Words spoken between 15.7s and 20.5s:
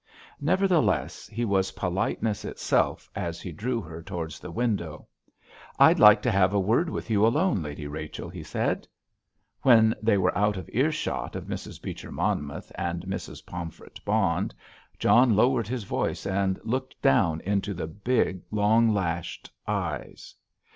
voice, and looked down into the big, long lashed eyes.